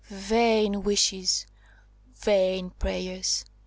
Vain 0.09 0.81
wishes! 0.81 1.45
vain 2.15 2.71
prayers! 2.71 3.45